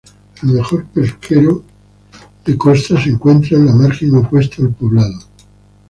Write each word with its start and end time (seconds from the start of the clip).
El 0.41 0.49
mejor 0.53 0.87
pesquero 0.87 1.61
de 2.43 2.57
costa 2.57 2.99
se 2.99 3.09
encuentra 3.11 3.55
en 3.55 3.67
la 3.67 3.75
margen 3.75 4.15
opuesta 4.15 4.55
al 4.63 4.71
poblado. 4.73 5.19